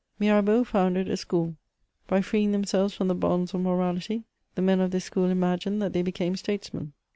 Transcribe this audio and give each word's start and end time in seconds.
Mirabeau 0.17 0.63
founded 0.63 1.07
a 1.07 1.15
school. 1.15 1.57
By 2.07 2.21
freeing 2.21 2.53
themselves 2.53 2.95
from 2.95 3.07
the 3.07 3.13
bonds 3.13 3.53
of 3.53 3.61
morality, 3.61 4.23
the 4.55 4.61
men 4.63 4.79
of 4.79 4.89
tms 4.89 5.03
school 5.03 5.25
imagined 5.29 5.79
that 5.79 5.93
they 5.93 6.01
became 6.01 6.35
statesmen. 6.35 6.93